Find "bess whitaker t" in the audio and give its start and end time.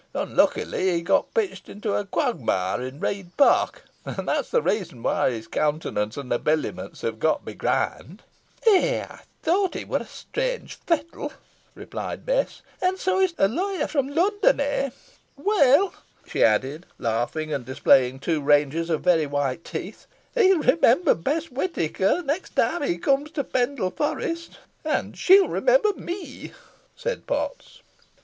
21.13-22.25